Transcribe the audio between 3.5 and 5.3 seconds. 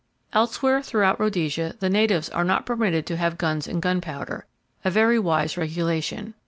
and gunpowder,—a very